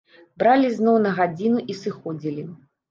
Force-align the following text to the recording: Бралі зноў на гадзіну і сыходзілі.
Бралі 0.43 0.71
зноў 0.79 0.97
на 1.05 1.11
гадзіну 1.21 1.59
і 1.73 1.81
сыходзілі. 1.85 2.53